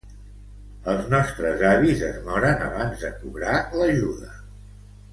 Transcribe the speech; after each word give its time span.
Els 0.93 1.03
nostres 1.11 1.61
avis 1.73 2.03
es 2.09 2.17
moren 2.31 2.65
abans 2.71 3.07
de 3.07 3.15
cobrar 3.23 3.57
l'ajuda 3.79 4.35